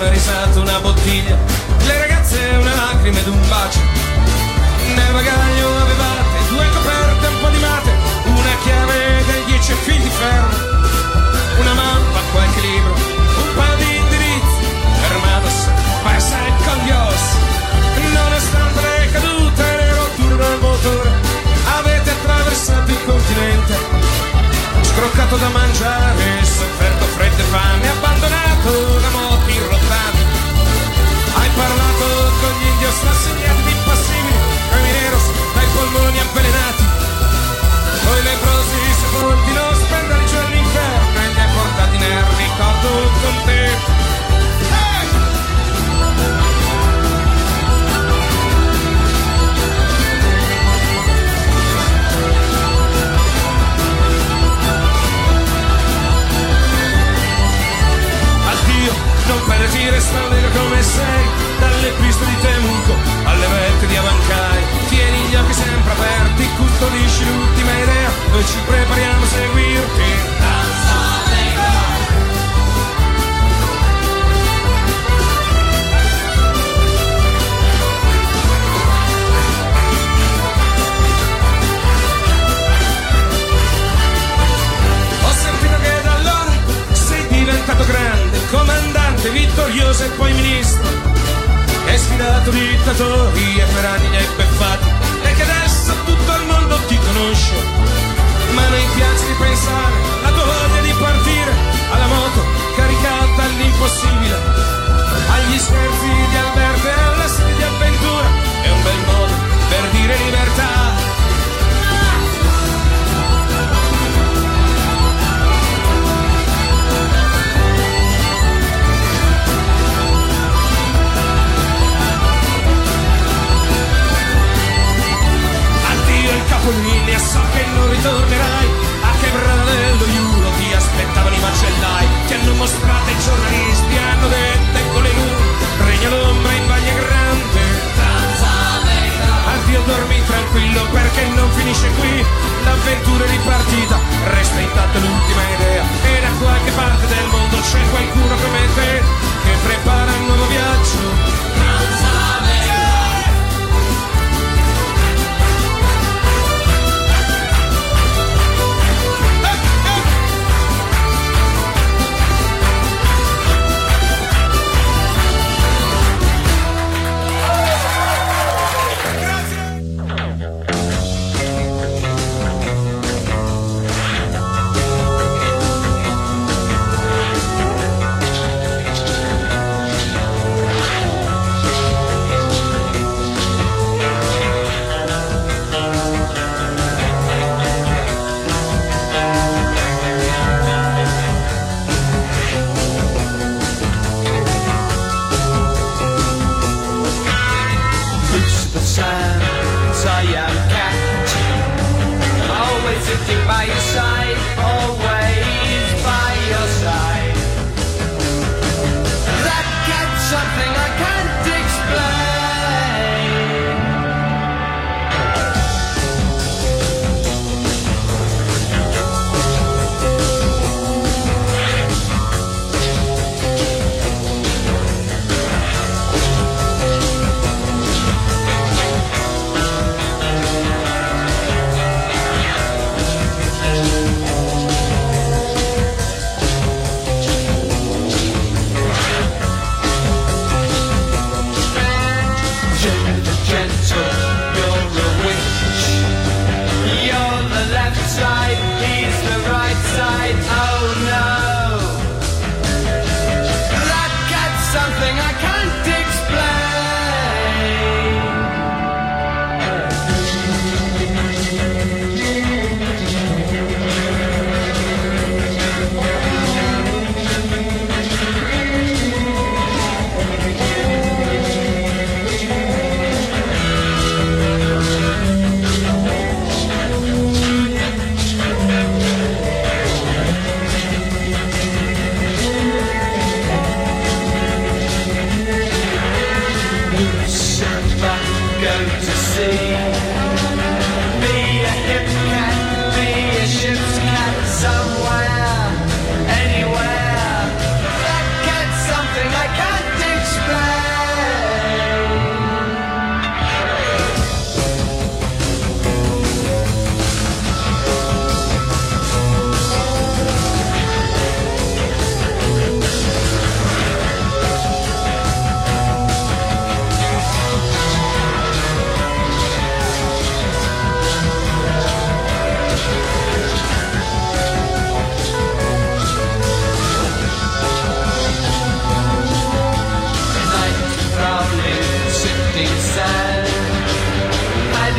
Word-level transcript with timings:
una 0.00 0.08
risata, 0.08 0.60
una 0.60 0.78
bottiglia, 0.80 1.36
le 1.84 1.98
ragazze 1.98 2.38
una 2.58 2.74
lacrima 2.74 3.18
ed 3.18 3.26
un 3.26 3.48
bacio. 3.48 3.80
Nel 4.94 5.12
bagaglio 5.12 5.76
avevate 5.76 6.48
due 6.48 6.66
coperte, 6.70 7.26
un 7.26 7.40
po' 7.40 7.48
di 7.50 7.58
mate, 7.58 7.90
una 8.24 8.56
chiave 8.62 9.24
dei 9.26 9.44
dieci 9.44 9.72
fili 9.84 10.02
di 10.02 10.08
ferro, 10.08 10.48
una 11.60 11.74
mappa, 11.74 12.20
qualche 12.32 12.60
libro, 12.60 12.94
un 12.94 13.54
po' 13.54 13.74
di 13.76 13.96
indirizzi, 13.96 14.64
fermados, 15.02 15.68
passa 16.02 16.36
il 16.46 16.54
coglios. 16.64 17.22
Nonostante 18.12 18.80
le 18.80 19.10
cadute, 19.12 19.62
le 19.62 19.94
rotture 19.94 20.36
del 20.36 20.58
motore, 20.60 21.10
avete 21.76 22.10
attraversato 22.10 22.90
il 22.90 23.04
continente 23.04 24.00
scroccato 24.82 25.36
da 25.36 25.48
mangiare, 25.48 26.44
sofferto 26.44 27.04
freddo 27.16 27.42
e 27.42 27.44
fame, 27.44 27.88
abbandonato 27.88 28.98
da 28.98 29.09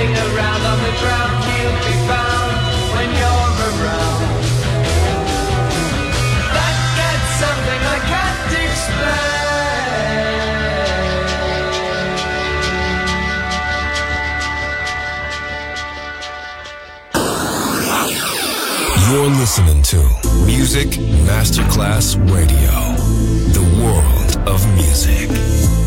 standing 0.02 0.18
around 0.36 0.62
on 0.62 0.78
the 0.80 0.92
ground 1.00 1.44
you'll 1.46 1.82
be 1.86 1.96
found 2.10 2.52
when 2.96 3.10
you're 3.20 3.54
around. 3.70 4.22
That, 6.56 6.76
something 7.42 7.82
I 7.86 8.00
can't 8.12 8.52
explain. 8.66 9.22
You're 19.10 19.32
listening 19.40 19.82
to 19.84 20.00
Music 20.46 20.90
Masterclass 21.28 22.16
Radio, 22.34 22.74
the 23.54 23.66
world 23.84 24.32
of 24.48 24.60
music. 24.76 25.81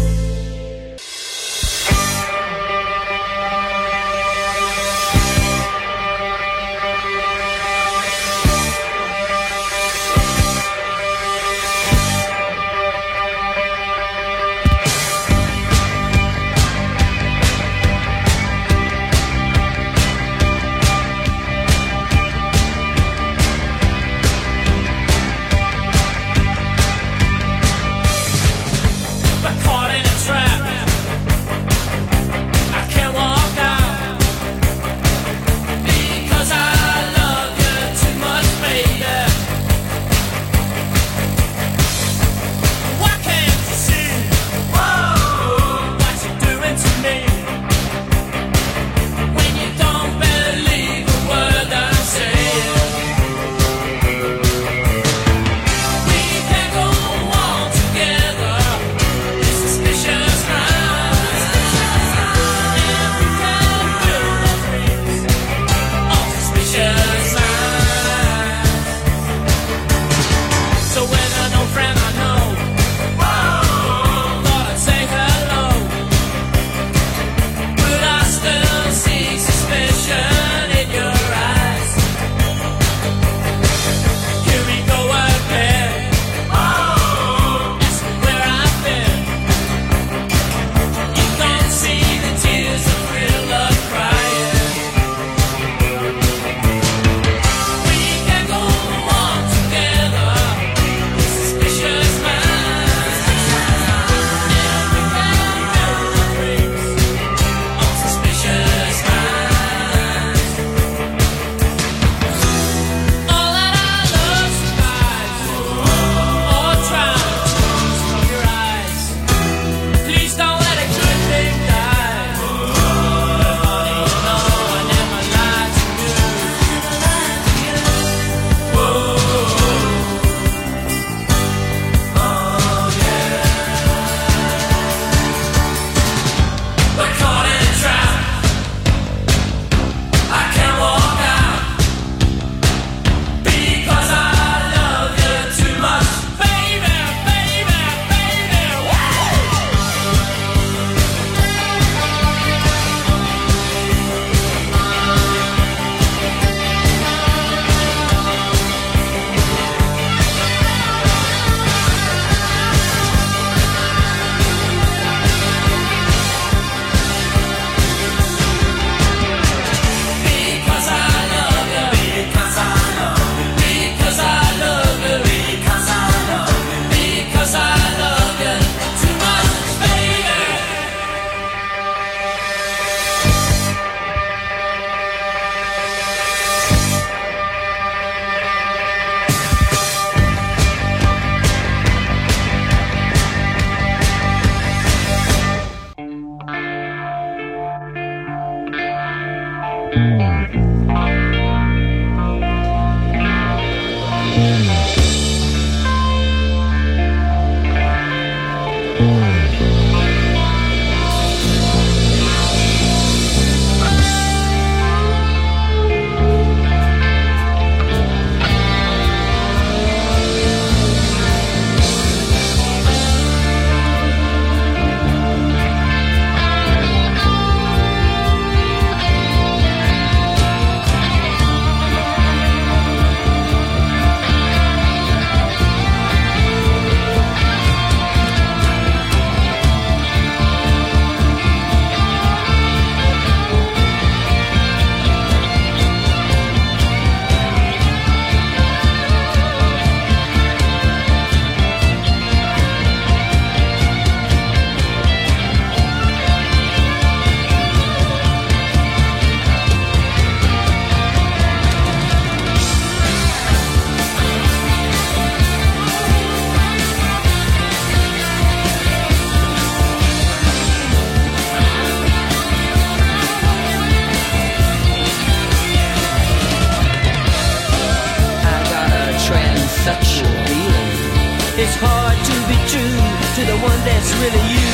It's 281.64 281.77
hard 281.77 282.16
to 282.16 282.37
be 282.49 282.57
true 282.73 282.99
to 283.37 283.40
the 283.44 283.57
one 283.61 283.81
that's 283.85 284.11
really 284.16 284.44
you. 284.49 284.73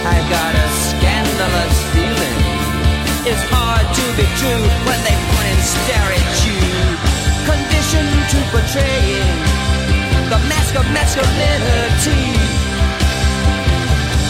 I've 0.00 0.24
got 0.32 0.52
a 0.56 0.66
scandalous 0.90 1.76
feeling. 1.92 2.40
It's 3.28 3.44
hard 3.52 3.84
to 3.84 4.04
be 4.16 4.24
true 4.40 4.64
when 4.88 5.00
they 5.04 5.12
point 5.28 5.48
and 5.54 5.60
stare 5.60 6.08
at 6.08 6.34
you. 6.40 6.60
Conditioned 7.46 8.16
to 8.32 8.38
portraying 8.48 9.38
the 10.32 10.40
mask 10.48 10.72
of 10.72 10.88
masculinity. 10.92 12.32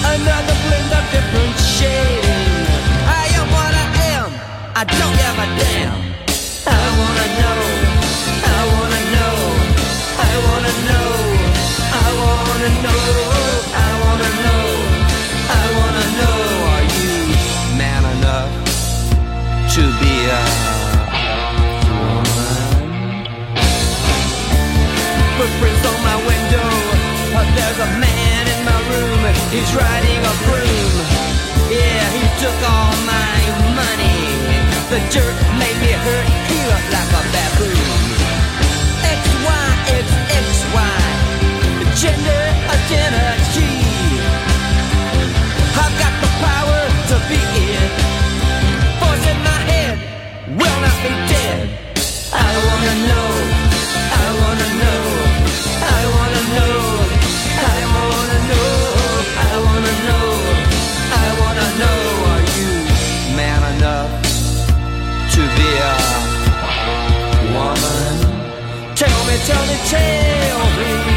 Another 0.04 0.56
blend 0.68 0.90
of 0.90 1.04
different 1.14 1.54
shading. 1.58 2.66
I 3.08 3.30
am 3.38 3.46
what 3.54 3.72
I 3.72 3.86
am. 4.18 4.30
I 4.74 4.82
don't 4.90 5.16
give 5.22 5.38
a 5.38 5.48
damn. 5.54 5.96
I 6.66 6.82
wanna 6.98 7.28
know. 7.38 7.62
I 8.42 8.63
He's 29.54 29.72
riding 29.72 30.18
a 30.18 30.34
broom. 30.44 30.94
Yeah, 31.70 32.10
he 32.10 32.24
took 32.42 32.58
all 32.68 32.96
my 33.06 33.38
money. 33.78 34.18
The 34.90 34.98
jerk 35.14 35.36
made 35.60 35.78
me 35.80 35.92
hurt. 35.92 36.26
He 36.50 36.58
looked 36.66 36.90
like 36.92 37.10
a 37.12 37.22
baboon. 37.32 38.13
Gender. 42.04 42.44
I've 45.82 45.96
got 46.02 46.14
the 46.20 46.30
power 46.44 46.80
to 47.08 47.16
be 47.30 47.40
it. 47.80 47.92
In 49.30 49.38
my 49.40 49.60
head 49.70 49.96
will 50.60 50.78
not 50.84 50.96
be 51.00 51.12
dead. 51.32 51.64
I 52.30 52.52
wanna 52.66 52.94
know. 53.08 53.30
I 54.20 54.26
wanna 54.40 54.68
know. 54.82 55.02
I 55.96 56.02
wanna 56.14 56.42
know. 56.56 56.76
I 57.72 57.78
wanna 57.96 58.40
know. 58.50 58.70
I 59.48 59.54
wanna 59.66 59.94
know. 60.08 60.28
I 61.22 61.26
wanna 61.40 61.68
know. 61.80 62.00
Are 62.32 62.44
you 62.56 62.70
man 63.38 63.62
enough 63.74 64.12
to 65.34 65.42
be 65.56 65.70
a 65.88 65.96
woman? 67.56 68.14
Tell 69.00 69.20
me, 69.28 69.36
tell 69.48 69.64
me, 69.70 69.76
tell 69.88 70.64
me. 70.78 71.13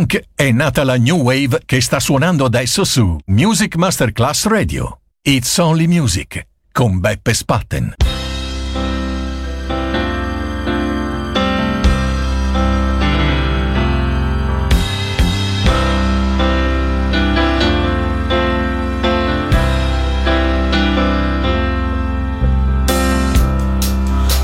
Post-punk 0.00 0.24
è 0.34 0.50
nata 0.50 0.84
la 0.84 0.96
new 0.96 1.18
wave 1.18 1.62
che 1.64 1.80
sta 1.80 2.00
suonando 2.00 2.44
adesso 2.44 2.84
su 2.84 3.18
Music 3.26 3.76
Masterclass 3.76 4.46
Radio. 4.46 5.00
It's 5.22 5.58
Only 5.58 5.86
Music 5.86 6.46
con 6.72 7.00
Beppe 7.00 7.34
Spatten. 7.34 7.94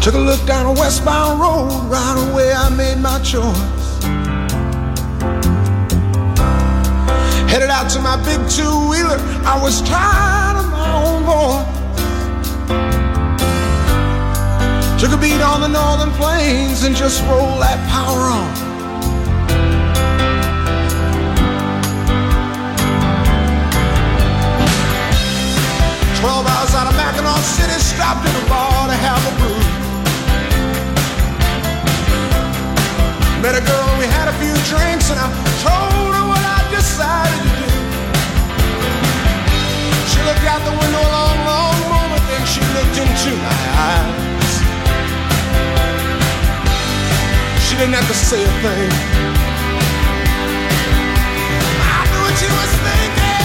Took 0.01 0.14
a 0.14 0.19
look 0.19 0.45
down 0.45 0.66
a 0.66 0.73
westbound 0.79 1.40
road, 1.40 1.90
right 1.90 2.31
away 2.31 2.53
I 2.53 2.69
made 2.71 3.01
my 3.01 3.19
choice. 3.23 3.86
Headed 7.49 7.71
out 7.71 7.89
to 7.91 8.01
my 8.01 8.17
big 8.25 8.41
two 8.51 8.89
wheeler, 8.91 9.21
I 9.45 9.59
was 9.62 9.81
tired 9.83 10.57
of 10.59 10.71
my 10.71 10.93
own 11.05 11.25
voice. 11.25 11.75
Took 15.01 15.12
a 15.12 15.21
beat 15.21 15.43
on 15.43 15.61
the 15.61 15.69
northern 15.69 16.11
plains 16.17 16.83
and 16.85 16.97
just 16.97 17.23
rolled 17.25 17.61
that 17.61 17.79
power 17.89 18.29
on. 18.33 18.51
Twelve 26.21 26.47
hours 26.49 26.75
out 26.75 26.89
of 26.89 26.95
Mackinaw 26.97 27.39
City, 27.45 27.79
stopped 27.79 28.27
in 28.27 28.35
a 28.35 28.49
bar 28.49 28.89
to 28.89 28.95
have 28.95 29.21
a 29.33 29.36
Didn't 47.79 47.93
have 47.93 48.09
to 48.09 48.15
say 48.15 48.43
a 48.43 48.49
thing. 48.65 48.91
I 51.77 52.09
knew 52.09 52.25
what 52.25 52.41
thinking. 52.89 53.37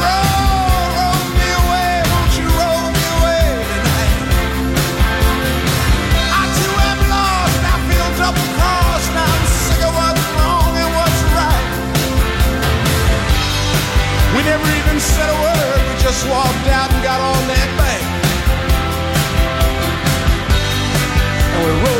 Roll, 0.00 0.88
roll 0.96 1.20
me 1.36 1.48
away, 1.60 1.92
won't 2.08 2.32
you 2.40 2.48
roll 2.48 2.88
me 2.88 3.04
away 3.20 3.44
tonight? 3.68 4.16
I 6.40 6.42
too 6.56 6.72
am 6.88 7.00
lost, 7.12 7.60
I 7.68 7.76
feel 7.84 8.08
double 8.16 8.48
crossed. 8.56 9.12
I'm 9.12 9.44
sick 9.44 9.84
of 9.84 9.92
what's 9.92 10.24
wrong 10.40 10.72
and 10.72 10.90
what's 10.96 11.20
right. 11.36 11.68
We 14.34 14.40
never 14.48 14.68
even 14.80 14.96
said 14.96 15.28
a 15.28 15.36
word, 15.36 15.80
we 15.84 15.94
just 16.00 16.24
walked 16.32 16.64
out 16.72 16.88
and 16.88 17.02
got 17.04 17.20
on 17.20 17.44
that 17.44 17.68
bank. 17.76 18.04
And 21.44 21.60
we 21.60 21.72
rolled. 21.84 21.99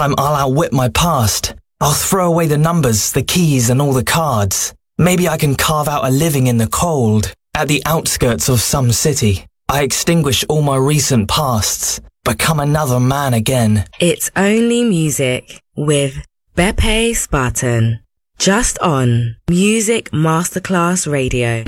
time 0.00 0.14
I'll 0.16 0.48
outwit 0.48 0.72
my 0.72 0.88
past. 0.88 1.54
I'll 1.82 1.92
throw 1.92 2.26
away 2.26 2.46
the 2.46 2.56
numbers, 2.56 3.12
the 3.12 3.22
keys, 3.22 3.68
and 3.68 3.82
all 3.82 3.92
the 3.92 4.10
cards. 4.18 4.72
Maybe 4.96 5.28
I 5.28 5.36
can 5.36 5.54
carve 5.54 5.88
out 5.88 6.06
a 6.06 6.10
living 6.10 6.46
in 6.46 6.56
the 6.56 6.66
cold, 6.68 7.34
at 7.54 7.68
the 7.68 7.82
outskirts 7.84 8.48
of 8.48 8.60
some 8.60 8.92
city. 8.92 9.44
I 9.68 9.82
extinguish 9.82 10.42
all 10.48 10.62
my 10.62 10.76
recent 10.76 11.28
pasts, 11.28 12.00
become 12.24 12.60
another 12.60 12.98
man 12.98 13.34
again. 13.34 13.84
It's 13.98 14.30
only 14.36 14.84
music 14.84 15.60
with 15.76 16.14
Beppe 16.56 17.10
Spatten. 17.14 18.00
Just 18.38 18.78
on 18.78 19.36
Music 19.50 20.10
Masterclass 20.12 21.06
Radio. 21.06 21.64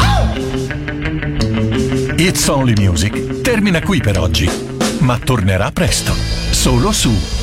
It's 2.16 2.48
Only 2.48 2.74
Music 2.78 3.42
termina 3.42 3.82
qui 3.82 4.00
per 4.00 4.18
oggi, 4.18 4.48
ma 5.00 5.18
tornerà 5.18 5.70
presto, 5.70 6.14
solo 6.50 6.92
su 6.92 7.41